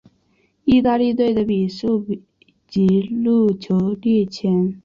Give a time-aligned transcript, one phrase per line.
[0.65, 2.03] 意大利队的比数
[2.67, 2.87] 及
[3.23, 4.79] 入球列前。